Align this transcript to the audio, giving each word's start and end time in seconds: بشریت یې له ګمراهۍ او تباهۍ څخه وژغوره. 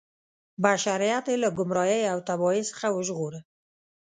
بشریت 0.63 1.25
یې 1.31 1.35
له 1.43 1.49
ګمراهۍ 1.57 2.01
او 2.13 2.17
تباهۍ 2.27 2.61
څخه 2.69 2.87
وژغوره. 2.91 3.39